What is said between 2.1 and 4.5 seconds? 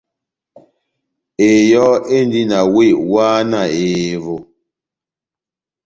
endi na wéh wáhá na ehevo.